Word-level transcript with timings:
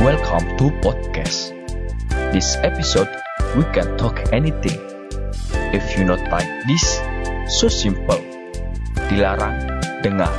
Welcome 0.00 0.56
to 0.56 0.72
podcast. 0.80 1.52
This 2.32 2.56
episode 2.64 3.12
we 3.52 3.68
can 3.76 4.00
talk 4.00 4.16
anything. 4.32 4.80
If 5.76 5.92
you 5.92 6.08
not 6.08 6.24
like 6.32 6.48
this, 6.64 7.04
so 7.60 7.68
simple. 7.68 8.16
Dilarang 9.12 9.60
dengar. 10.00 10.32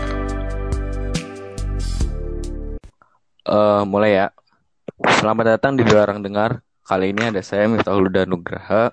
Eh, 3.45 3.81
mulai 3.85 4.25
ya. 4.25 4.33
Selamat 5.21 5.53
datang 5.53 5.77
di 5.77 5.85
Dilarang 5.85 6.25
Dengar. 6.25 6.65
Kali 6.81 7.13
ini 7.13 7.29
ada 7.29 7.45
saya 7.45 7.69
Miftahul 7.69 8.09
Huda 8.09 8.25
Nugraha 8.25 8.89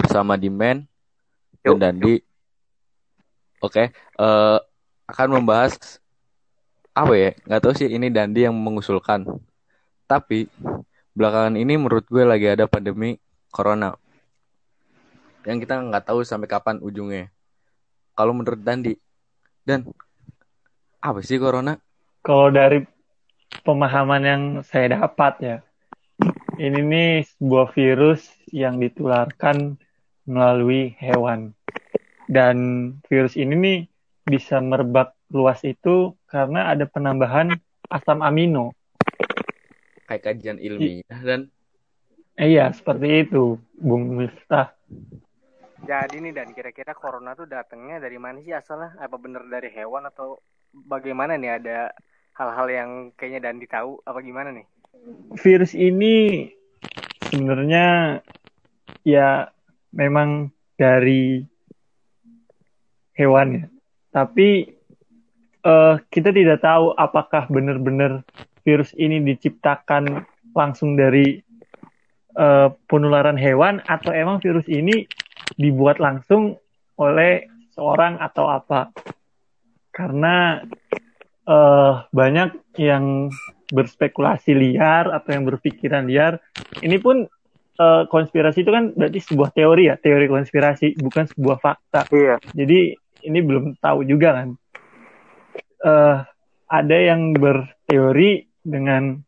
bersama 0.00 0.40
Dimen 0.40 0.88
dan 1.60 1.76
Dandi. 1.76 2.16
Oke, 3.60 3.92
eh, 3.92 4.58
akan 5.04 5.28
membahas 5.36 6.00
apa 6.96 7.12
ya? 7.12 7.36
Nggak 7.44 7.60
tahu 7.60 7.72
sih 7.76 7.92
ini 7.92 8.08
Dandi 8.08 8.48
yang 8.48 8.56
mengusulkan. 8.56 9.51
Tapi 10.12 10.44
belakangan 11.16 11.56
ini 11.56 11.80
menurut 11.80 12.04
gue 12.04 12.20
lagi 12.20 12.52
ada 12.52 12.68
pandemi 12.68 13.16
corona 13.48 13.96
yang 15.48 15.56
kita 15.56 15.80
nggak 15.80 16.04
tahu 16.04 16.20
sampai 16.20 16.52
kapan 16.52 16.78
ujungnya. 16.84 17.32
Kalau 18.12 18.36
menurut 18.36 18.60
Dandi, 18.60 18.92
dan 19.64 19.88
apa 21.00 21.24
sih 21.24 21.40
corona? 21.40 21.80
Kalau 22.20 22.52
dari 22.52 22.84
pemahaman 23.64 24.22
yang 24.22 24.42
saya 24.62 25.00
dapat 25.00 25.34
ya, 25.40 25.56
ini 26.60 26.78
nih 26.84 27.10
sebuah 27.40 27.72
virus 27.72 28.28
yang 28.52 28.76
ditularkan 28.78 29.80
melalui 30.28 30.94
hewan. 31.00 31.56
Dan 32.28 32.56
virus 33.08 33.34
ini 33.34 33.54
nih 33.56 33.78
bisa 34.28 34.62
merebak 34.62 35.16
luas 35.32 35.64
itu 35.66 36.14
karena 36.30 36.70
ada 36.70 36.86
penambahan 36.86 37.56
asam 37.90 38.22
amino. 38.22 38.76
Kayak 40.06 40.22
kajian 40.28 40.58
ilmiah 40.58 41.20
dan 41.22 41.52
Eh, 42.32 42.56
iya, 42.56 42.72
seperti 42.72 43.28
itu, 43.28 43.60
Bung 43.76 44.16
Miftah. 44.16 44.72
Jadi 45.84 46.16
nih 46.22 46.32
dan 46.32 46.48
kira-kira 46.56 46.96
corona 46.96 47.36
tuh 47.36 47.44
datangnya 47.44 48.00
dari 48.00 48.16
mana 48.16 48.40
sih 48.40 48.56
asalnya? 48.56 48.96
Apa 48.96 49.20
bener 49.20 49.44
dari 49.52 49.68
hewan 49.68 50.08
atau 50.08 50.40
bagaimana 50.72 51.36
nih 51.36 51.60
ada 51.60 51.92
hal-hal 52.32 52.66
yang 52.72 52.90
kayaknya 53.18 53.50
Dandi 53.50 53.66
tahu 53.68 54.00
apa 54.06 54.24
gimana 54.24 54.54
nih? 54.54 54.64
Virus 55.36 55.76
ini 55.76 56.48
sebenarnya 57.28 58.18
ya 59.04 59.52
memang 59.92 60.48
dari 60.80 61.44
hewan 63.12 63.60
ya. 63.60 63.64
Tapi 64.08 64.48
eh, 65.68 65.94
kita 66.08 66.32
tidak 66.32 66.64
tahu 66.64 66.96
apakah 66.96 67.44
benar-benar 67.52 68.24
virus 68.62 68.94
ini 68.98 69.20
diciptakan 69.22 70.22
langsung 70.54 70.94
dari 70.94 71.38
eh, 72.38 72.68
penularan 72.88 73.36
hewan 73.36 73.82
atau 73.84 74.10
emang 74.14 74.40
virus 74.40 74.66
ini 74.70 75.04
dibuat 75.58 76.00
langsung 76.00 76.56
oleh 76.96 77.46
seorang 77.74 78.20
atau 78.20 78.48
apa. 78.48 78.92
Karena 79.92 80.60
eh, 81.46 81.94
banyak 82.08 82.78
yang 82.80 83.28
berspekulasi 83.72 84.52
liar 84.52 85.08
atau 85.08 85.30
yang 85.32 85.44
berpikiran 85.48 86.04
liar. 86.04 86.38
Ini 86.84 86.96
pun 87.00 87.24
eh, 87.80 88.02
konspirasi 88.06 88.62
itu 88.62 88.70
kan 88.70 88.92
berarti 88.92 89.20
sebuah 89.20 89.50
teori 89.56 89.88
ya, 89.88 89.96
teori 89.96 90.28
konspirasi, 90.28 91.00
bukan 91.00 91.24
sebuah 91.32 91.58
fakta. 91.58 92.04
Iya. 92.12 92.36
Jadi 92.52 92.92
ini 93.24 93.38
belum 93.40 93.80
tahu 93.80 94.04
juga 94.04 94.44
kan. 94.44 94.48
Eh, 95.82 96.16
ada 96.72 96.96
yang 96.96 97.36
berteori 97.36 98.51
dengan 98.62 99.22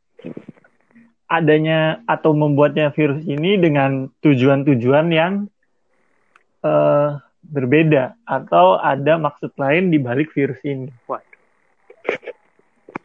adanya 1.28 2.04
atau 2.06 2.32
membuatnya 2.36 2.94
virus 2.94 3.26
ini 3.26 3.58
dengan 3.58 4.06
tujuan-tujuan 4.22 5.06
yang 5.10 5.32
eh, 6.62 7.08
berbeda 7.44 8.16
atau 8.24 8.80
ada 8.80 9.20
maksud 9.20 9.52
lain 9.58 9.92
di 9.92 9.98
balik 10.00 10.32
virus 10.32 10.60
ini. 10.64 10.88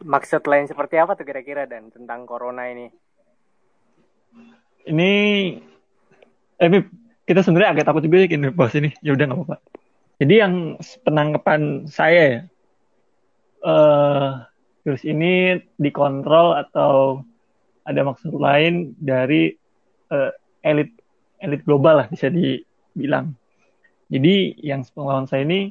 Maksud 0.00 0.40
lain 0.48 0.64
seperti 0.64 0.96
apa 0.96 1.12
tuh 1.12 1.28
kira-kira 1.28 1.68
dan 1.68 1.92
tentang 1.92 2.24
corona 2.24 2.72
ini? 2.72 2.88
Ini, 4.88 5.12
eh 6.56 6.68
Bib, 6.72 6.88
kita 7.28 7.44
sebenarnya 7.44 7.76
agak 7.76 7.84
takut 7.84 8.00
juga 8.00 8.24
gini 8.24 8.48
bahas 8.48 8.72
ini. 8.80 8.96
Ya 9.04 9.12
udah 9.12 9.24
nggak 9.28 9.38
apa-apa. 9.44 9.56
Jadi 10.20 10.34
yang 10.40 10.54
penangkapan 11.04 11.84
saya 11.84 12.22
ya, 12.24 12.40
eh 13.60 14.30
virus 14.90 15.06
ini 15.06 15.54
dikontrol 15.78 16.58
atau 16.58 17.22
ada 17.86 18.02
maksud 18.02 18.34
lain 18.34 18.98
dari 18.98 19.54
eh, 20.10 20.32
elit 20.66 20.90
elit 21.38 21.62
global 21.62 22.02
lah 22.02 22.06
bisa 22.10 22.26
dibilang. 22.26 23.30
Jadi 24.10 24.58
yang 24.66 24.82
sepengetahuan 24.82 25.30
saya 25.30 25.46
ini 25.46 25.70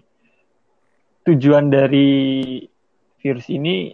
tujuan 1.27 1.67
dari 1.67 2.63
virus 3.19 3.51
ini 3.51 3.91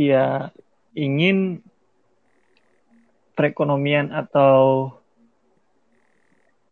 ya 0.00 0.48
ingin 0.96 1.60
perekonomian 3.36 4.16
atau 4.16 4.96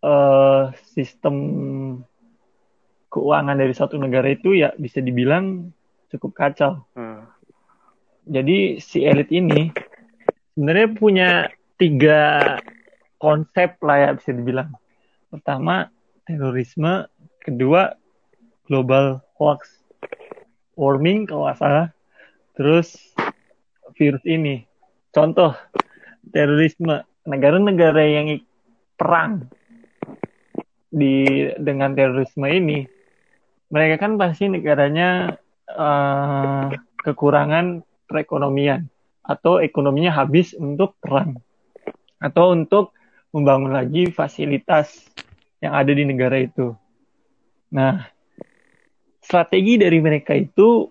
eh, 0.00 0.72
sistem 0.96 1.36
keuangan 3.12 3.60
dari 3.60 3.76
satu 3.76 4.00
negara 4.00 4.32
itu 4.32 4.56
ya 4.56 4.72
bisa 4.80 5.04
dibilang 5.04 5.76
cukup 6.14 6.30
kacau. 6.38 6.86
Hmm. 6.94 7.26
Jadi 8.24 8.78
si 8.80 9.04
elit 9.04 9.28
ini 9.34 9.68
sebenarnya 10.54 10.88
punya 10.94 11.30
tiga 11.76 12.22
konsep 13.18 13.76
lah 13.82 13.96
ya 13.98 14.10
bisa 14.14 14.30
dibilang. 14.30 14.70
Pertama 15.28 15.90
terorisme, 16.24 17.10
kedua 17.42 17.98
global 18.70 19.20
hoax 19.36 19.82
warming 20.78 21.26
kalau 21.26 21.50
nggak 21.50 21.58
salah, 21.60 21.88
terus 22.54 22.96
virus 23.98 24.22
ini. 24.24 24.64
Contoh 25.10 25.52
terorisme 26.30 27.04
negara-negara 27.28 28.02
yang 28.06 28.40
perang 28.94 29.50
di 30.94 31.50
dengan 31.58 31.92
terorisme 31.98 32.46
ini, 32.46 32.86
mereka 33.68 34.06
kan 34.06 34.14
pasti 34.14 34.46
negaranya 34.46 35.34
eh, 35.68 36.66
kekurangan 37.04 37.84
perekonomian 38.08 38.88
atau 39.24 39.60
ekonominya 39.60 40.12
habis 40.12 40.52
untuk 40.52 40.96
perang 41.00 41.40
atau 42.20 42.52
untuk 42.52 42.92
membangun 43.32 43.72
lagi 43.72 44.08
fasilitas 44.12 45.08
yang 45.64 45.72
ada 45.72 45.92
di 45.92 46.04
negara 46.04 46.36
itu. 46.40 46.76
Nah, 47.72 48.04
strategi 49.18 49.80
dari 49.80 49.98
mereka 49.98 50.36
itu 50.36 50.86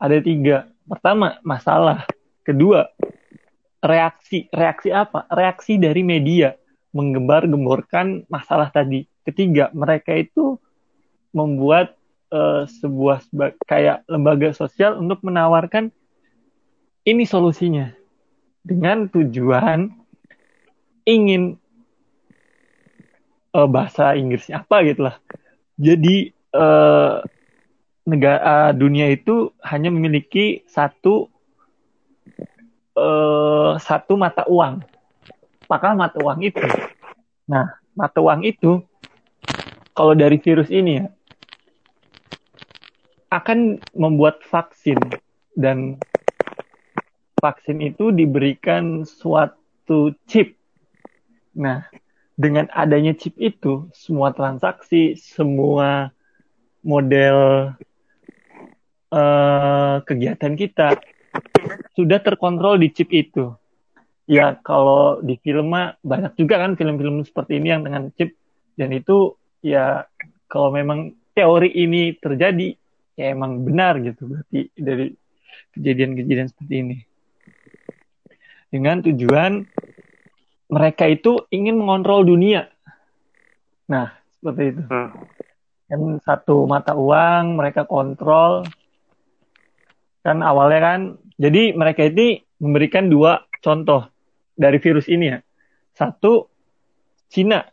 ada 0.00 0.18
tiga. 0.24 0.64
Pertama, 0.88 1.36
masalah. 1.44 2.08
Kedua, 2.40 2.88
reaksi. 3.84 4.48
Reaksi 4.48 4.88
apa? 4.88 5.28
Reaksi 5.28 5.76
dari 5.76 6.00
media 6.00 6.56
menggembar-gemborkan 6.96 8.24
masalah 8.32 8.72
tadi. 8.72 9.04
Ketiga, 9.22 9.68
mereka 9.76 10.16
itu 10.16 10.56
membuat 11.36 11.97
eh, 12.32 12.62
sebuah 12.68 13.24
kayak 13.64 14.04
lembaga 14.08 14.52
sosial 14.52 15.00
untuk 15.00 15.24
menawarkan 15.24 15.92
ini 17.08 17.24
solusinya 17.24 17.92
dengan 18.60 19.08
tujuan 19.08 19.88
ingin 21.08 21.56
eh, 23.56 23.68
bahasa 23.68 24.12
Inggrisnya 24.14 24.60
apa 24.64 24.84
gitu 24.84 25.08
lah. 25.08 25.16
Jadi 25.80 26.32
eh, 26.32 27.14
negara 28.08 28.72
dunia 28.72 29.12
itu 29.12 29.52
hanya 29.64 29.88
memiliki 29.88 30.64
satu 30.68 31.28
eh, 32.96 33.72
satu 33.80 34.14
mata 34.20 34.44
uang. 34.48 34.84
Apakah 35.68 35.92
mata 35.92 36.16
uang 36.24 36.40
itu? 36.44 36.64
Nah, 37.44 37.76
mata 37.92 38.20
uang 38.20 38.44
itu 38.44 38.80
kalau 39.92 40.16
dari 40.16 40.38
virus 40.40 40.72
ini 40.72 41.02
ya 41.02 41.06
akan 43.28 43.80
membuat 43.92 44.40
vaksin 44.48 44.96
dan 45.52 46.00
vaksin 47.38 47.78
itu 47.84 48.10
diberikan 48.10 49.04
suatu 49.04 50.16
chip. 50.26 50.56
Nah, 51.54 51.86
dengan 52.38 52.70
adanya 52.72 53.12
chip 53.14 53.36
itu, 53.36 53.90
semua 53.94 54.32
transaksi, 54.32 55.14
semua 55.18 56.10
model 56.82 57.70
eh, 59.12 59.96
kegiatan 60.04 60.54
kita 60.56 60.98
sudah 61.94 62.18
terkontrol 62.22 62.80
di 62.80 62.88
chip 62.94 63.10
itu. 63.12 63.52
Ya, 64.28 64.60
kalau 64.60 65.24
di 65.24 65.40
film 65.40 65.72
banyak 66.04 66.32
juga 66.36 66.60
kan 66.60 66.76
film-film 66.76 67.24
seperti 67.24 67.60
ini 67.60 67.68
yang 67.72 67.82
dengan 67.84 68.12
chip 68.12 68.36
dan 68.76 68.92
itu 68.92 69.34
ya 69.64 70.04
kalau 70.52 70.70
memang 70.70 71.16
teori 71.32 71.72
ini 71.72 72.14
terjadi 72.20 72.76
ya 73.18 73.34
emang 73.34 73.66
benar 73.66 73.98
gitu 73.98 74.30
berarti 74.30 74.70
dari 74.78 75.10
kejadian-kejadian 75.74 76.48
seperti 76.48 76.74
ini. 76.78 76.98
dengan 78.68 79.00
tujuan 79.00 79.64
mereka 80.68 81.08
itu 81.08 81.40
ingin 81.48 81.80
mengontrol 81.80 82.20
dunia. 82.28 82.68
Nah, 83.88 84.12
seperti 84.36 84.76
itu. 84.76 84.82
Hmm. 84.84 85.10
Kan 85.88 86.20
satu 86.20 86.68
mata 86.68 86.92
uang 86.92 87.56
mereka 87.56 87.88
kontrol. 87.88 88.68
Kan 90.20 90.44
awalnya 90.44 90.80
kan, 90.84 91.00
jadi 91.40 91.72
mereka 91.72 92.04
ini 92.04 92.44
memberikan 92.60 93.08
dua 93.08 93.48
contoh 93.64 94.04
dari 94.52 94.76
virus 94.76 95.08
ini 95.08 95.32
ya. 95.32 95.40
Satu, 95.96 96.52
Cina. 97.32 97.64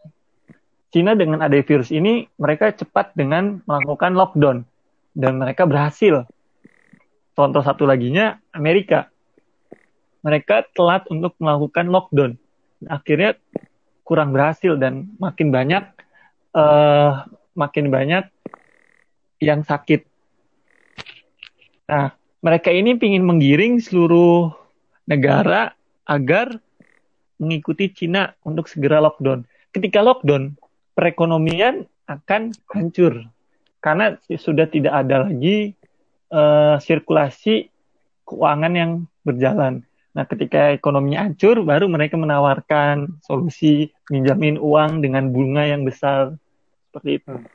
Cina 0.95 1.12
dengan 1.19 1.44
ada 1.44 1.59
virus 1.59 1.91
ini, 1.91 2.24
mereka 2.39 2.71
cepat 2.71 3.12
dengan 3.19 3.59
melakukan 3.68 4.15
lockdown. 4.15 4.63
Dan 5.15 5.39
mereka 5.39 5.63
berhasil. 5.63 6.27
Contoh 7.31 7.63
satu 7.63 7.88
laginya, 7.88 8.35
Amerika. 8.51 9.07
Mereka 10.21 10.75
telat 10.75 11.07
untuk 11.07 11.39
melakukan 11.39 11.88
lockdown. 11.88 12.35
Akhirnya 12.91 13.39
kurang 14.03 14.35
berhasil 14.35 14.77
dan 14.77 15.15
makin 15.17 15.50
banyak 15.50 15.83
uh, 16.53 17.25
makin 17.56 17.89
banyak 17.89 18.27
yang 19.41 19.63
sakit. 19.65 20.06
Nah, 21.89 22.13
mereka 22.41 22.69
ini 22.69 22.97
ingin 22.97 23.23
menggiring 23.25 23.81
seluruh 23.81 24.53
negara 25.06 25.73
agar 26.06 26.57
mengikuti 27.41 27.91
Cina 27.91 28.33
untuk 28.45 28.69
segera 28.71 29.03
lockdown. 29.03 29.44
Ketika 29.75 30.00
lockdown, 30.00 30.56
perekonomian 30.95 31.83
akan 32.07 32.56
hancur 32.71 33.27
karena 33.85 34.17
sudah 34.33 34.65
tidak 34.65 34.97
ada 35.05 35.29
lagi 35.29 35.77
uh, 36.33 36.81
sirkulasi 36.81 37.69
keuangan 38.25 38.73
yang 38.73 38.91
berjalan. 39.21 39.85
Nah, 40.17 40.25
ketika 40.25 40.73
ekonominya 40.73 41.29
hancur, 41.29 41.61
baru 41.61 41.85
mereka 41.85 42.17
menawarkan 42.17 43.21
solusi 43.21 43.93
minjamin 44.09 44.57
uang 44.57 45.05
dengan 45.05 45.29
bunga 45.29 45.69
yang 45.69 45.85
besar 45.85 46.33
seperti 46.89 47.21
itu. 47.21 47.33
Oke, 47.35 47.45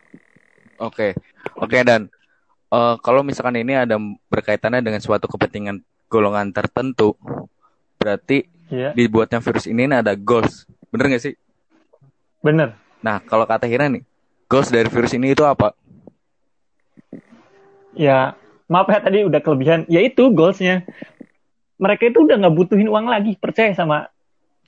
okay. 0.78 1.10
oke 1.58 1.66
okay, 1.66 1.82
dan 1.82 2.06
uh, 2.70 2.94
kalau 3.02 3.26
misalkan 3.26 3.58
ini 3.58 3.74
ada 3.74 3.98
berkaitannya 4.30 4.86
dengan 4.86 5.02
suatu 5.02 5.26
kepentingan 5.26 5.82
golongan 6.06 6.54
tertentu, 6.54 7.18
berarti 7.98 8.46
yeah. 8.70 8.94
dibuatnya 8.94 9.42
virus 9.42 9.66
ini 9.66 9.88
ada 9.90 10.14
goals, 10.14 10.68
bener 10.94 11.10
nggak 11.10 11.24
sih? 11.26 11.34
Bener. 12.44 12.76
Nah, 13.00 13.18
kalau 13.24 13.48
kata 13.48 13.64
Hira 13.64 13.88
nih, 13.88 14.04
goals 14.46 14.68
dari 14.68 14.88
virus 14.92 15.16
ini 15.16 15.32
itu 15.32 15.44
apa? 15.48 15.72
Ya, 17.94 18.38
maaf 18.70 18.86
ya 18.86 19.02
tadi 19.02 19.26
udah 19.26 19.40
kelebihan. 19.42 19.86
Ya 19.90 20.00
itu 20.02 20.30
goalsnya. 20.30 20.86
Mereka 21.80 22.12
itu 22.12 22.28
udah 22.28 22.36
nggak 22.38 22.54
butuhin 22.54 22.88
uang 22.92 23.08
lagi, 23.08 23.34
percaya 23.40 23.72
sama. 23.72 24.12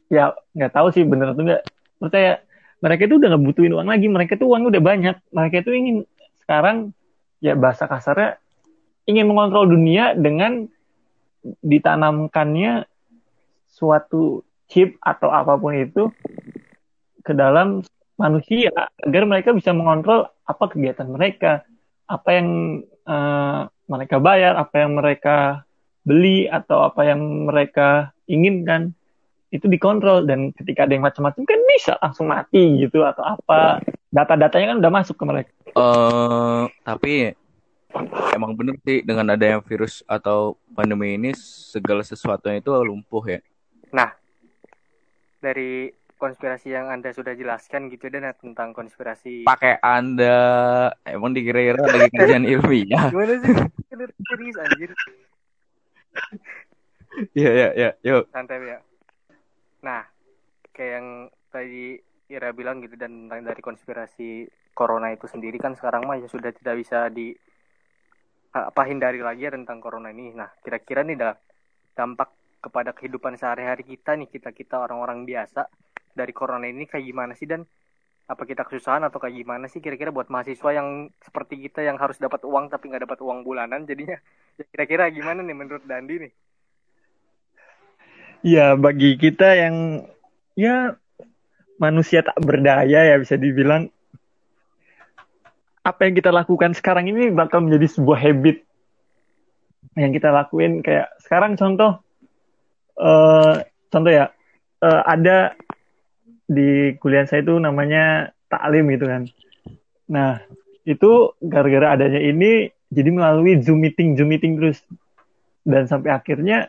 Ya 0.08 0.32
nggak 0.56 0.72
tahu 0.72 0.88
sih 0.90 1.04
bener 1.04 1.36
atau 1.36 1.44
nggak. 1.44 1.62
Percaya 2.02 2.42
mereka 2.82 3.06
itu 3.06 3.14
udah 3.20 3.28
nggak 3.30 3.44
butuhin 3.46 3.72
uang 3.76 3.88
lagi. 3.88 4.06
Mereka 4.10 4.40
itu 4.40 4.46
uang 4.48 4.62
udah 4.72 4.82
banyak. 4.82 5.16
Mereka 5.30 5.56
itu 5.62 5.70
ingin 5.70 5.96
sekarang 6.42 6.90
ya 7.38 7.54
bahasa 7.54 7.86
kasarnya 7.86 8.42
ingin 9.06 9.26
mengontrol 9.26 9.66
dunia 9.66 10.14
dengan 10.14 10.66
ditanamkannya 11.42 12.86
suatu 13.66 14.46
chip 14.70 14.94
atau 15.02 15.28
apa 15.34 15.58
pun 15.58 15.74
itu 15.74 16.08
ke 17.26 17.34
dalam 17.34 17.82
manusia 18.14 18.70
agar 19.02 19.26
mereka 19.26 19.50
bisa 19.50 19.74
mengontrol 19.74 20.30
apa 20.46 20.64
kegiatan 20.70 21.10
mereka, 21.10 21.66
apa 22.12 22.28
yang 22.36 22.48
uh, 23.08 23.72
mereka 23.88 24.20
bayar, 24.20 24.60
apa 24.60 24.84
yang 24.84 24.92
mereka 25.00 25.64
beli 26.04 26.44
atau 26.50 26.84
apa 26.84 27.08
yang 27.08 27.48
mereka 27.48 28.12
inginkan 28.28 28.92
itu 29.52 29.68
dikontrol 29.68 30.24
dan 30.24 30.52
ketika 30.56 30.88
ada 30.88 30.96
yang 30.96 31.04
macam-macam 31.04 31.42
kan 31.44 31.60
bisa 31.68 31.92
langsung 32.00 32.26
mati 32.28 32.80
gitu 32.80 33.04
atau 33.04 33.20
apa 33.36 33.84
data-datanya 34.08 34.76
kan 34.76 34.78
udah 34.80 34.92
masuk 34.92 35.16
ke 35.16 35.24
mereka. 35.28 35.52
Uh, 35.76 36.68
tapi 36.84 37.36
emang 38.32 38.56
bener 38.56 38.80
sih 38.80 39.04
dengan 39.04 39.36
adanya 39.36 39.60
virus 39.60 40.00
atau 40.08 40.56
pandemi 40.72 41.20
ini 41.20 41.36
segala 41.36 42.00
sesuatunya 42.00 42.64
itu 42.64 42.72
lumpuh 42.72 43.24
ya. 43.28 43.40
Nah, 43.92 44.16
dari 45.40 45.92
konspirasi 46.22 46.70
yang 46.70 46.86
Anda 46.86 47.10
sudah 47.10 47.34
jelaskan 47.34 47.90
gitu 47.90 48.06
dan 48.06 48.30
tentang 48.38 48.70
konspirasi. 48.70 49.42
Pakai 49.42 49.82
Anda 49.82 50.38
emang 51.02 51.34
dikira-kira 51.34 51.82
lagi 51.82 52.14
kerjaan 52.14 52.46
ilmiah. 52.46 53.10
Gimana 53.12 53.34
sih? 53.42 53.54
Serius 54.30 54.56
anjir. 54.62 54.90
Iya, 57.34 57.50
iya, 57.50 57.68
iya, 57.74 57.90
yuk. 58.06 58.30
Santai 58.30 58.62
ya. 58.62 58.78
Nah, 59.82 60.06
kayak 60.70 60.92
yang 61.02 61.08
tadi 61.50 61.98
Ira 62.30 62.54
bilang 62.54 62.80
gitu 62.80 62.94
dan 62.96 63.26
tentang 63.26 63.42
dari 63.44 63.60
konspirasi 63.60 64.46
corona 64.72 65.12
itu 65.12 65.28
sendiri 65.28 65.60
kan 65.60 65.76
sekarang 65.76 66.08
mah 66.08 66.16
ya 66.16 66.30
sudah 66.30 66.48
tidak 66.54 66.80
bisa 66.80 67.12
di 67.12 67.34
apa 68.56 68.88
hindari 68.88 69.20
lagi 69.20 69.44
ya 69.44 69.52
tentang 69.52 69.82
corona 69.82 70.08
ini. 70.14 70.32
Nah, 70.32 70.48
kira-kira 70.64 71.04
nih 71.04 71.18
dah 71.18 71.34
dampak 71.92 72.32
kepada 72.62 72.94
kehidupan 72.94 73.34
sehari-hari 73.36 73.82
kita 73.82 74.14
nih 74.14 74.30
kita 74.30 74.54
kita 74.54 74.80
orang-orang 74.80 75.26
biasa 75.26 75.66
dari 76.12 76.32
corona 76.36 76.68
ini 76.68 76.84
kayak 76.84 77.04
gimana 77.04 77.32
sih? 77.34 77.48
Dan 77.48 77.64
apa 78.22 78.42
kita 78.46 78.64
kesusahan 78.64 79.02
atau 79.02 79.18
kayak 79.18 79.34
gimana 79.34 79.66
sih 79.66 79.82
kira-kira 79.82 80.14
buat 80.14 80.30
mahasiswa 80.30 80.70
yang 80.72 81.10
seperti 81.20 81.58
kita 81.68 81.82
yang 81.82 81.98
harus 81.98 82.16
dapat 82.16 82.46
uang 82.46 82.70
tapi 82.70 82.88
nggak 82.88 83.04
dapat 83.04 83.18
uang 83.20 83.42
bulanan 83.42 83.84
jadinya? 83.84 84.18
Ya 84.52 84.68
kira-kira 84.68 85.08
gimana 85.08 85.40
nih 85.40 85.56
menurut 85.56 85.80
Dandi 85.88 86.28
nih? 86.28 86.32
Ya 88.44 88.76
bagi 88.76 89.16
kita 89.16 89.56
yang 89.56 90.04
ya 90.52 90.92
manusia 91.80 92.20
tak 92.20 92.36
berdaya 92.36 93.00
ya 93.00 93.16
bisa 93.16 93.40
dibilang. 93.40 93.88
Apa 95.80 96.04
yang 96.04 96.14
kita 96.20 96.28
lakukan 96.28 96.76
sekarang 96.76 97.08
ini 97.08 97.32
bakal 97.32 97.64
menjadi 97.64 97.96
sebuah 97.96 98.18
habit. 98.20 98.60
Yang 99.96 100.20
kita 100.20 100.28
lakuin 100.36 100.84
kayak 100.84 101.16
sekarang 101.24 101.56
contoh 101.56 102.04
uh, 103.00 103.56
contoh 103.88 104.12
ya 104.12 104.28
uh, 104.84 105.02
ada 105.08 105.56
di 106.46 106.94
kuliah 106.98 107.24
saya 107.26 107.46
itu 107.46 107.56
namanya 107.58 108.34
taklim 108.50 108.90
gitu 108.92 109.06
kan. 109.08 109.22
Nah, 110.10 110.42
itu 110.84 111.32
gara-gara 111.40 111.96
adanya 111.96 112.20
ini 112.20 112.68
jadi 112.92 113.08
melalui 113.08 113.62
Zoom 113.64 113.80
meeting, 113.80 114.18
Zoom 114.18 114.28
meeting 114.28 114.60
terus. 114.60 114.82
Dan 115.62 115.86
sampai 115.86 116.10
akhirnya 116.12 116.68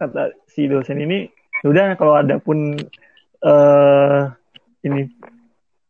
kata 0.00 0.32
si 0.48 0.64
dosen 0.64 0.98
ini, 0.98 1.28
ya 1.60 1.66
udah 1.68 1.94
kalau 2.00 2.16
ada 2.16 2.40
pun 2.40 2.72
uh, 3.44 4.20
ini 4.80 5.12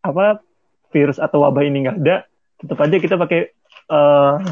apa 0.03 0.43
virus 0.91 1.23
atau 1.23 1.47
wabah 1.47 1.63
ini 1.63 1.87
nggak 1.87 1.99
ada, 2.03 2.27
tetap 2.59 2.79
aja 2.83 2.97
kita 2.99 3.15
pakai 3.15 3.55
uh, 3.89 4.43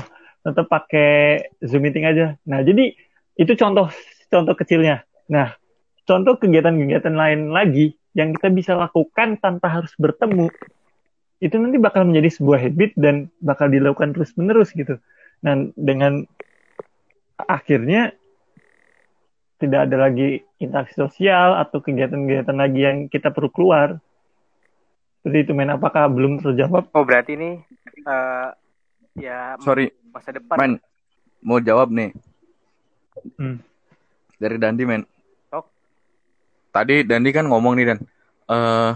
tetap 0.46 0.66
pakai 0.70 1.50
Zoom 1.60 1.84
meeting 1.84 2.06
aja. 2.06 2.38
Nah, 2.46 2.62
jadi 2.62 2.94
itu 3.34 3.52
contoh 3.58 3.90
contoh 4.30 4.54
kecilnya. 4.54 5.02
Nah, 5.28 5.52
contoh 6.08 6.38
kegiatan-kegiatan 6.40 7.12
lain 7.12 7.50
lagi 7.52 7.98
yang 8.18 8.34
kita 8.34 8.50
bisa 8.50 8.74
lakukan 8.74 9.38
tanpa 9.38 9.70
harus 9.70 9.94
bertemu 9.94 10.50
itu 11.38 11.54
nanti 11.54 11.78
bakal 11.78 12.02
menjadi 12.02 12.34
sebuah 12.34 12.58
habit 12.66 12.98
dan 12.98 13.30
bakal 13.38 13.70
dilakukan 13.70 14.10
terus 14.10 14.34
menerus 14.34 14.74
gitu. 14.74 14.98
Nah 15.38 15.70
dengan 15.78 16.26
akhirnya 17.38 18.10
tidak 19.62 19.86
ada 19.86 19.96
lagi 20.10 20.42
interaksi 20.58 20.98
sosial 20.98 21.54
atau 21.62 21.78
kegiatan-kegiatan 21.78 22.58
lagi 22.58 22.80
yang 22.82 22.98
kita 23.06 23.30
perlu 23.30 23.54
keluar. 23.54 24.02
Seperti 25.22 25.46
itu 25.46 25.52
men, 25.54 25.70
apakah 25.70 26.10
belum 26.10 26.42
terjawab? 26.42 26.90
Oh 26.90 27.06
berarti 27.06 27.38
ini 27.38 27.50
uh, 28.02 28.50
ya 29.14 29.54
sorry 29.62 29.94
masa 30.10 30.34
depan. 30.34 30.58
Men, 30.58 30.72
mau 31.38 31.62
jawab 31.62 31.94
nih. 31.94 32.10
Hmm. 33.38 33.62
Dari 34.42 34.58
Dandi 34.58 34.82
men 34.82 35.06
tadi 36.78 37.02
Dandi 37.02 37.30
kan 37.34 37.50
ngomong 37.50 37.74
nih 37.74 37.86
dan 37.94 37.98
uh, 38.46 38.94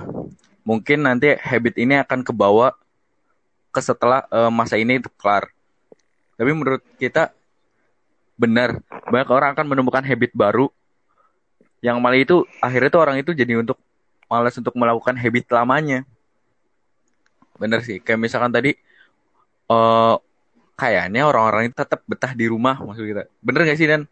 mungkin 0.63 1.03
nanti 1.03 1.35
habit 1.35 1.75
ini 1.83 1.99
akan 1.99 2.23
kebawa 2.23 2.79
ke 3.75 3.81
setelah 3.83 4.23
uh, 4.31 4.53
masa 4.53 4.79
ini 4.79 5.03
itu 5.03 5.11
kelar. 5.19 5.51
Tapi 6.39 6.51
menurut 6.55 6.83
kita 6.97 7.35
benar 8.39 8.79
banyak 9.11 9.29
orang 9.31 9.51
akan 9.55 9.67
menemukan 9.67 10.03
habit 10.03 10.31
baru 10.35 10.71
yang 11.83 11.99
malah 11.99 12.19
itu 12.19 12.47
akhirnya 12.63 12.91
tuh 12.95 13.03
orang 13.03 13.19
itu 13.19 13.35
jadi 13.35 13.59
untuk 13.59 13.79
malas 14.31 14.55
untuk 14.55 14.73
melakukan 14.79 15.19
habit 15.19 15.51
lamanya. 15.51 16.07
Bener 17.59 17.83
sih, 17.83 17.99
kayak 17.99 18.23
misalkan 18.23 18.55
tadi 18.55 18.79
uh, 19.67 20.17
kayaknya 20.79 21.27
orang-orang 21.27 21.69
itu 21.71 21.77
tetap 21.77 22.01
betah 22.07 22.33
di 22.33 22.47
rumah 22.47 22.79
maksud 22.79 23.03
kita. 23.03 23.23
Bener 23.43 23.67
gak 23.67 23.79
sih 23.79 23.91
Dan? 23.91 24.07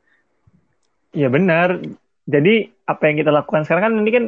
Iya 1.10 1.26
benar 1.26 1.82
jadi 2.26 2.68
apa 2.84 3.02
yang 3.08 3.16
kita 3.22 3.30
lakukan 3.32 3.62
sekarang 3.64 3.84
kan 3.88 3.94
ini 4.00 4.10
kan 4.10 4.24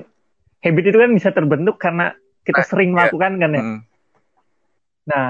habit 0.63 0.85
itu 0.89 0.99
kan 0.99 1.11
bisa 1.13 1.29
terbentuk 1.35 1.77
karena 1.77 2.15
kita 2.43 2.63
nah, 2.63 2.69
sering 2.69 2.91
iya. 2.91 2.95
melakukan 2.97 3.33
kan 3.39 3.51
ya. 3.51 3.63
Hmm. 3.63 3.81
Nah, 5.03 5.29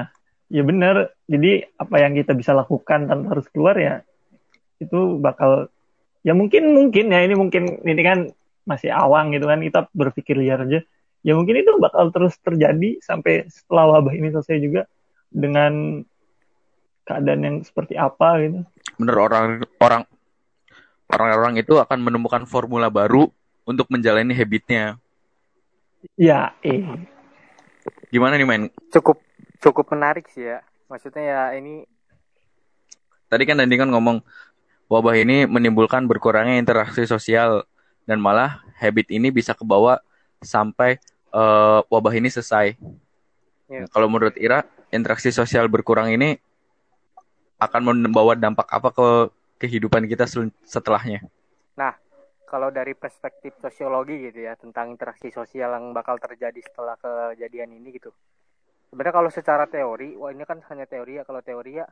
ya 0.52 0.62
benar. 0.64 0.96
Jadi 1.28 1.64
apa 1.76 1.96
yang 2.00 2.12
kita 2.16 2.32
bisa 2.36 2.52
lakukan 2.52 3.08
tanpa 3.08 3.26
harus 3.36 3.46
keluar 3.48 3.76
ya 3.76 4.04
itu 4.82 5.22
bakal 5.22 5.70
ya 6.26 6.34
mungkin 6.34 6.74
mungkin 6.74 7.14
ya 7.14 7.22
ini 7.22 7.34
mungkin 7.38 7.62
ini 7.86 8.02
kan 8.02 8.18
masih 8.66 8.90
awang 8.90 9.30
gitu 9.34 9.46
kan 9.46 9.62
kita 9.62 9.86
berpikir 9.94 10.38
liar 10.38 10.66
aja 10.66 10.82
ya 11.22 11.32
mungkin 11.38 11.62
itu 11.62 11.70
bakal 11.78 12.10
terus 12.10 12.34
terjadi 12.42 12.98
sampai 12.98 13.46
setelah 13.46 13.98
wabah 13.98 14.14
ini 14.14 14.34
selesai 14.34 14.58
juga 14.58 14.82
dengan 15.30 16.02
keadaan 17.06 17.42
yang 17.42 17.56
seperti 17.62 17.94
apa 17.98 18.42
gitu 18.42 18.58
Bener 18.98 19.16
orang 19.18 19.62
orang 19.82 20.02
orang-orang 21.12 21.60
itu 21.60 21.76
akan 21.76 21.98
menemukan 22.00 22.48
formula 22.48 22.88
baru 22.88 23.28
untuk 23.68 23.86
menjalani 23.92 24.32
habitnya. 24.32 24.96
ya 26.18 26.50
eh 26.66 26.82
Gimana 28.10 28.36
nih 28.36 28.46
men? 28.46 28.62
Cukup 28.90 29.22
cukup 29.62 29.92
menarik 29.94 30.28
sih 30.32 30.44
ya. 30.44 30.60
Maksudnya 30.90 31.22
ya 31.22 31.42
ini 31.56 31.86
Tadi 33.32 33.48
kan 33.48 33.56
Dandi 33.56 33.80
kan 33.80 33.88
ngomong 33.88 34.20
wabah 34.92 35.16
ini 35.16 35.48
menimbulkan 35.48 36.04
berkurangnya 36.04 36.60
interaksi 36.60 37.08
sosial 37.08 37.64
dan 38.04 38.20
malah 38.20 38.60
habit 38.76 39.08
ini 39.08 39.32
bisa 39.32 39.56
kebawa 39.56 40.04
sampai 40.44 41.00
eh, 41.32 41.80
wabah 41.88 42.12
ini 42.12 42.28
selesai. 42.28 42.76
Iya. 43.72 43.88
Kalau 43.88 44.12
menurut 44.12 44.36
Ira, 44.36 44.68
interaksi 44.92 45.32
sosial 45.32 45.72
berkurang 45.72 46.12
ini 46.12 46.36
akan 47.56 48.04
membawa 48.04 48.36
dampak 48.36 48.68
apa 48.68 48.92
ke 48.92 49.08
kehidupan 49.62 50.10
kita 50.10 50.26
setelahnya? 50.66 51.22
kalau 52.52 52.68
dari 52.68 52.92
perspektif 52.92 53.56
sosiologi 53.64 54.28
gitu 54.28 54.44
ya 54.44 54.52
tentang 54.60 54.92
interaksi 54.92 55.32
sosial 55.32 55.72
yang 55.72 55.96
bakal 55.96 56.20
terjadi 56.20 56.60
setelah 56.60 57.00
kejadian 57.00 57.80
ini 57.80 57.96
gitu. 57.96 58.12
Sebenarnya 58.92 59.14
kalau 59.16 59.30
secara 59.32 59.64
teori, 59.64 60.12
wah 60.20 60.28
ini 60.28 60.44
kan 60.44 60.60
hanya 60.68 60.84
teori 60.84 61.16
ya. 61.16 61.24
Kalau 61.24 61.40
teori 61.40 61.80
ya 61.80 61.88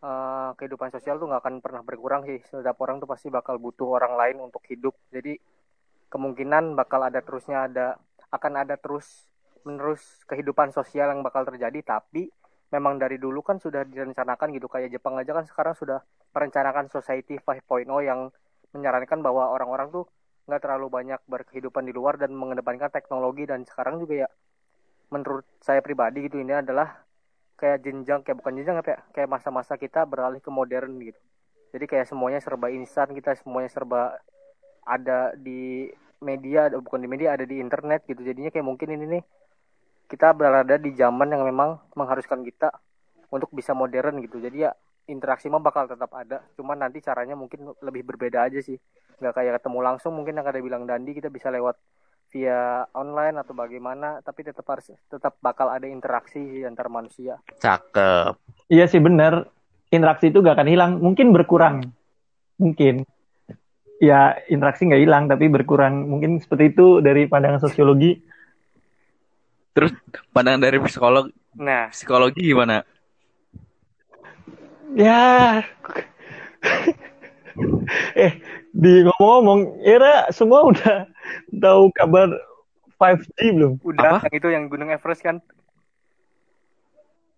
eh, 0.00 0.50
kehidupan 0.56 0.88
sosial 0.96 1.20
tuh 1.20 1.28
nggak 1.28 1.44
akan 1.44 1.56
pernah 1.60 1.84
berkurang 1.84 2.24
sih. 2.24 2.40
Setiap 2.40 2.80
orang 2.80 3.04
tuh 3.04 3.08
pasti 3.12 3.28
bakal 3.28 3.60
butuh 3.60 4.00
orang 4.00 4.16
lain 4.16 4.48
untuk 4.48 4.64
hidup. 4.72 4.96
Jadi 5.12 5.36
kemungkinan 6.08 6.72
bakal 6.72 7.04
ada 7.04 7.20
terusnya 7.20 7.68
ada 7.68 8.00
akan 8.32 8.64
ada 8.64 8.80
terus 8.80 9.28
menerus 9.68 10.24
kehidupan 10.24 10.72
sosial 10.72 11.12
yang 11.12 11.20
bakal 11.20 11.44
terjadi. 11.44 11.84
Tapi 11.84 12.32
memang 12.68 13.00
dari 13.00 13.16
dulu 13.16 13.40
kan 13.40 13.56
sudah 13.56 13.84
direncanakan 13.84 14.52
gitu. 14.52 14.68
Kayak 14.68 15.00
Jepang 15.00 15.16
aja 15.16 15.32
kan 15.32 15.44
sekarang 15.48 15.74
sudah 15.76 15.98
merencanakan 16.36 16.92
society 16.92 17.40
5.0 17.40 17.88
yang 18.04 18.28
menyarankan 18.76 19.24
bahwa 19.24 19.48
orang-orang 19.48 19.88
tuh 19.88 20.04
nggak 20.48 20.60
terlalu 20.64 20.86
banyak 20.88 21.20
berkehidupan 21.28 21.84
di 21.88 21.92
luar 21.92 22.20
dan 22.20 22.32
mengedepankan 22.36 22.92
teknologi. 22.92 23.48
Dan 23.48 23.64
sekarang 23.64 24.00
juga 24.00 24.26
ya 24.26 24.28
menurut 25.08 25.48
saya 25.64 25.80
pribadi 25.80 26.28
gitu 26.28 26.40
ini 26.40 26.52
adalah 26.52 27.00
kayak 27.58 27.82
jenjang 27.82 28.20
kayak 28.22 28.38
bukan 28.38 28.52
jenjang 28.60 28.76
apa 28.78 28.88
ya 28.94 28.98
kayak 29.16 29.28
masa-masa 29.32 29.74
kita 29.80 30.04
beralih 30.04 30.38
ke 30.38 30.52
modern 30.52 31.00
gitu. 31.00 31.18
Jadi 31.72 31.84
kayak 31.84 32.06
semuanya 32.08 32.40
serba 32.40 32.68
instan 32.72 33.12
kita 33.12 33.36
semuanya 33.40 33.68
serba 33.72 34.16
ada 34.88 35.36
di 35.36 35.88
media 36.20 36.72
bukan 36.72 37.00
di 37.04 37.08
media 37.10 37.36
ada 37.36 37.44
di 37.44 37.60
internet 37.60 38.04
gitu. 38.06 38.20
Jadinya 38.24 38.52
kayak 38.52 38.66
mungkin 38.66 38.88
ini 38.94 39.04
nih 39.18 39.22
kita 40.08 40.32
berada 40.32 40.80
di 40.80 40.96
zaman 40.96 41.28
yang 41.28 41.44
memang 41.44 41.76
mengharuskan 41.92 42.40
kita 42.40 42.72
untuk 43.28 43.52
bisa 43.52 43.76
modern 43.76 44.24
gitu. 44.24 44.40
Jadi 44.40 44.64
ya 44.64 44.72
interaksi 45.08 45.52
mah 45.52 45.60
bakal 45.60 45.84
tetap 45.84 46.08
ada. 46.16 46.40
Cuman 46.56 46.80
nanti 46.80 47.04
caranya 47.04 47.36
mungkin 47.36 47.76
lebih 47.84 48.08
berbeda 48.08 48.48
aja 48.48 48.60
sih. 48.64 48.80
Nggak 49.20 49.34
kayak 49.36 49.52
ketemu 49.60 49.78
langsung 49.84 50.16
mungkin 50.16 50.40
yang 50.40 50.48
ada 50.48 50.60
bilang 50.64 50.88
Dandi 50.88 51.12
kita 51.12 51.28
bisa 51.28 51.52
lewat 51.52 51.76
via 52.32 52.88
online 52.96 53.36
atau 53.36 53.52
bagaimana. 53.52 54.24
Tapi 54.24 54.48
tetap 54.48 54.64
harus 54.64 54.88
tetap 55.12 55.36
bakal 55.44 55.68
ada 55.68 55.84
interaksi 55.84 56.64
antar 56.64 56.88
manusia. 56.88 57.36
Cakep. 57.60 58.40
iya 58.72 58.88
sih 58.88 59.00
benar 59.00 59.48
interaksi 59.92 60.32
itu 60.32 60.40
gak 60.40 60.56
akan 60.56 60.68
hilang. 60.72 60.92
Mungkin 61.04 61.36
berkurang. 61.36 61.84
Mungkin. 62.56 63.04
Ya 63.98 64.38
interaksi 64.46 64.86
nggak 64.86 65.02
hilang 65.02 65.24
tapi 65.28 65.50
berkurang. 65.50 66.06
Mungkin 66.06 66.38
seperti 66.40 66.72
itu 66.72 67.02
dari 67.02 67.26
pandangan 67.26 67.58
sosiologi 67.58 68.27
Terus 69.78 69.94
pandangan 70.34 70.58
dari 70.58 70.82
psikolog 70.82 71.30
nah 71.54 71.86
psikologi 71.94 72.50
gimana? 72.50 72.82
ya 74.98 75.62
eh 78.26 78.32
di 78.74 78.92
ngomong-ngomong 79.06 79.78
Era 79.86 80.26
semua 80.34 80.66
udah 80.66 81.06
tahu 81.62 81.94
kabar 81.94 82.34
5G 82.98 83.54
belum 83.54 83.72
udah 83.86 84.18
Apa? 84.18 84.26
yang 84.26 84.34
itu 84.34 84.48
yang 84.50 84.64
Gunung 84.66 84.90
Everest 84.90 85.22
kan 85.22 85.38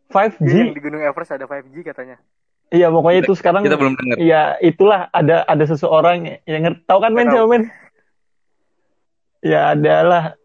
5G 0.09 0.49
yang 0.49 0.73
di 0.73 0.81
Gunung 0.81 1.05
Everest 1.05 1.37
ada 1.37 1.45
5G 1.45 1.85
katanya 1.85 2.17
iya 2.73 2.89
pokoknya 2.89 3.29
itu 3.29 3.35
sekarang 3.37 3.67
Kita 3.67 3.77
belum 3.77 3.99
dengar. 4.01 4.17
Iya, 4.17 4.57
itulah 4.65 5.13
ada 5.13 5.45
ada 5.45 5.65
seseorang 5.69 6.41
yang 6.49 6.63
ngerti 6.65 6.89
tahu 6.89 7.05
kan 7.05 7.13
men 7.13 7.29
siapa 7.29 7.49
men? 7.51 7.63
Ya 9.45 9.77
adalah 9.77 10.40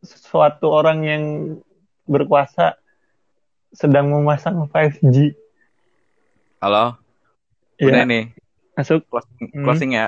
suatu 0.00 0.72
orang 0.72 0.98
yang 1.04 1.22
berkuasa 2.04 2.76
sedang 3.70 4.10
memasang 4.10 4.66
5G. 4.66 5.36
Halo. 6.58 6.98
Udah 7.80 8.04
Iya, 8.04 8.08
nih. 8.08 8.24
masuk. 8.74 9.04
Closing, 9.06 9.48
Hmm. 9.52 9.64
closing 9.64 9.90
ya. 9.94 10.06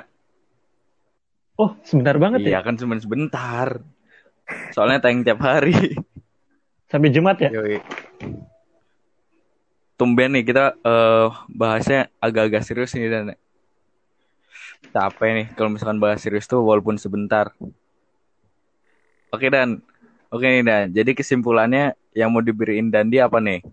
Oh, 1.54 1.76
sebentar 1.84 2.16
banget 2.16 2.42
Iya 2.42 2.58
ya. 2.58 2.60
kan 2.60 2.74
cuma 2.74 2.96
sebentar. 2.96 3.80
Soalnya 4.72 4.98
tayang 4.98 5.22
tiap 5.22 5.40
hari. 5.40 5.72
Sampai 6.90 7.08
Jumat 7.08 7.40
ya. 7.40 7.48
Yoi. 7.48 7.80
Tumben 9.94 10.34
nih 10.34 10.44
kita 10.44 10.74
eh, 10.74 11.26
bahasnya 11.48 12.10
agak-agak 12.18 12.64
serius 12.66 12.92
nih 12.92 13.08
dan 13.08 13.24
capek 14.92 15.30
nih 15.32 15.46
kalau 15.54 15.72
misalkan 15.72 15.96
bahas 15.96 16.20
serius 16.20 16.44
tuh 16.44 16.60
walaupun 16.60 16.98
sebentar. 16.98 17.52
Oke 19.32 19.48
dan, 19.48 19.80
oke 20.28 20.44
nih 20.44 20.60
dan. 20.60 20.92
Jadi 20.92 21.16
kesimpulannya 21.16 21.96
yang 22.12 22.28
mau 22.28 22.44
diberiin 22.44 22.92
Dandi 22.92 23.16
apa 23.16 23.40
nih? 23.40 23.64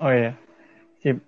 Oh 0.00 0.08
ya. 0.08 0.32
Sip. 1.04 1.20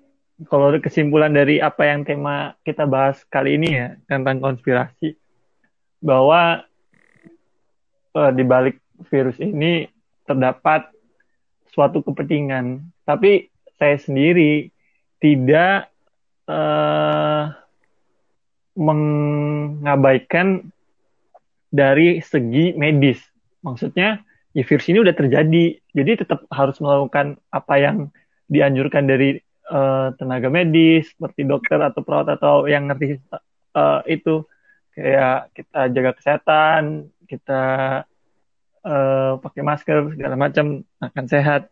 Kalau 0.49 0.73
kesimpulan 0.81 1.37
dari 1.37 1.61
apa 1.61 1.85
yang 1.85 2.00
tema 2.09 2.57
kita 2.64 2.88
bahas 2.88 3.21
kali 3.28 3.61
ini 3.61 3.76
ya 3.76 4.00
tentang 4.09 4.40
konspirasi 4.40 5.21
bahwa 6.00 6.64
eh, 8.16 8.33
di 8.33 8.45
balik 8.49 8.81
virus 9.12 9.37
ini 9.37 9.85
terdapat 10.25 10.88
suatu 11.76 12.00
kepentingan, 12.00 12.88
tapi 13.04 13.52
saya 13.76 14.00
sendiri 14.00 14.73
tidak 15.21 15.93
eh, 16.49 17.45
mengabaikan 18.81 20.73
dari 21.75 22.23
segi 22.23 22.71
medis. 22.78 23.19
Maksudnya, 23.66 24.23
ya 24.54 24.62
virus 24.62 24.87
ini 24.87 25.02
udah 25.02 25.14
terjadi, 25.19 25.64
jadi 25.90 26.11
tetap 26.23 26.47
harus 26.54 26.78
melakukan 26.78 27.43
apa 27.50 27.75
yang 27.83 27.97
dianjurkan 28.47 29.11
dari 29.11 29.43
eh, 29.43 30.09
tenaga 30.14 30.47
medis 30.54 31.11
seperti 31.11 31.43
dokter 31.43 31.83
atau 31.83 32.07
perawat 32.07 32.38
atau 32.38 32.71
yang 32.71 32.87
ngerti 32.87 33.19
eh, 33.75 34.00
itu. 34.07 34.47
Kayak 34.95 35.50
kita 35.59 35.81
jaga 35.90 36.11
kesehatan 36.14 37.11
kita 37.26 37.62
eh, 38.87 39.33
pakai 39.43 39.62
masker 39.66 40.14
segala 40.14 40.37
macam 40.38 40.87
akan 41.02 41.25
sehat. 41.26 41.66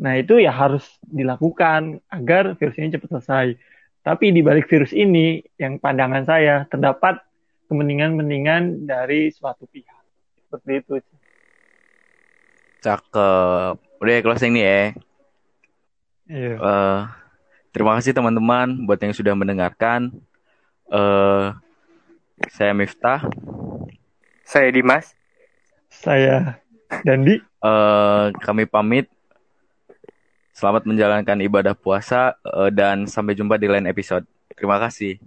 Nah 0.00 0.16
itu 0.16 0.40
ya 0.40 0.54
harus 0.54 0.88
dilakukan 1.04 2.00
agar 2.08 2.56
virus 2.56 2.80
ini 2.80 2.94
cepat 2.96 3.20
selesai. 3.20 3.46
Tapi 4.02 4.34
di 4.34 4.40
balik 4.42 4.66
virus 4.66 4.90
ini 4.90 5.44
yang 5.60 5.78
pandangan 5.78 6.26
saya 6.26 6.66
terdapat 6.66 7.22
kepentingan-kepentingan 7.72 8.84
dari 8.84 9.32
suatu 9.32 9.64
pihak 9.66 10.04
seperti 10.46 10.72
itu 10.84 10.94
Cakep. 12.82 13.78
Udah 14.02 14.12
ya, 14.12 14.20
closing 14.26 14.58
nih 14.58 14.64
ya. 14.66 14.80
Iya. 16.26 16.54
Eh, 16.58 17.00
terima 17.70 17.94
kasih 17.94 18.10
teman-teman 18.10 18.90
buat 18.90 18.98
yang 18.98 19.14
sudah 19.14 19.38
mendengarkan. 19.38 20.10
Eh, 20.90 21.46
saya 22.50 22.74
Miftah. 22.74 23.22
saya 24.42 24.68
Dimas 24.74 25.14
saya 25.88 26.58
Dandi 27.06 27.38
Eh, 27.62 28.26
kami 28.42 28.66
pamit. 28.66 29.06
Selamat 30.50 30.82
menjalankan 30.82 31.38
ibadah 31.46 31.78
puasa 31.78 32.34
eh, 32.42 32.70
dan 32.74 33.06
sampai 33.06 33.38
jumpa 33.38 33.54
di 33.54 33.70
lain 33.70 33.86
episode. 33.86 34.26
Terima 34.58 34.82
kasih. 34.82 35.22